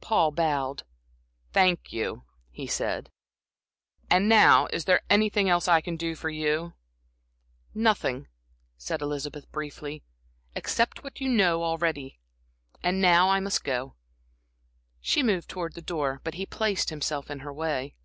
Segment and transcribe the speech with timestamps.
[0.00, 0.84] Paul bowed.
[1.52, 3.10] "Thank you," he said.
[4.08, 6.74] "And now is there anything else I can do for you?"
[7.74, 8.28] "Nothing,"
[8.78, 10.04] said Elizabeth, briefly,
[10.54, 12.20] "except what you know already.
[12.80, 13.96] And now, I must go."
[15.00, 17.96] She moved towards the door, but he placed himself in her way.